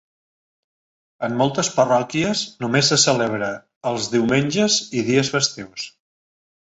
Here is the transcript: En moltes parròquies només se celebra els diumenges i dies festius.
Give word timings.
En 1.27 1.35
moltes 1.41 1.67
parròquies 1.75 2.41
només 2.65 2.89
se 2.93 2.99
celebra 3.03 3.49
els 3.91 4.07
diumenges 4.15 4.79
i 5.01 5.05
dies 5.11 5.31
festius. 5.35 5.85